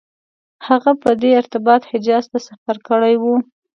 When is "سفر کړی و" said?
2.47-3.23